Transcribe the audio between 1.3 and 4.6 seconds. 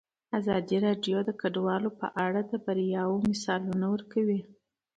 کډوال په اړه د بریاوو مثالونه ورکړي.